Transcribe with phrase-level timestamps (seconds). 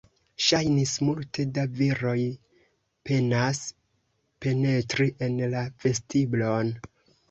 [0.43, 2.15] Ŝajnis, multe da viroj
[3.11, 3.63] penas
[4.49, 6.79] penetri en la vestiblon.